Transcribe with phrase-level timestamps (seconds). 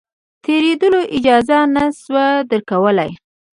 [0.45, 2.19] تېرېدلو اجازه نه شو
[2.49, 3.11] درکولای.